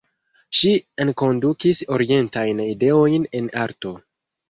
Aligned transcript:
Ŝi 0.59 0.71
enkondukis 1.05 1.83
orientajn 1.99 2.67
ideojn 2.73 3.33
en 3.43 3.55
arto. 3.69 3.99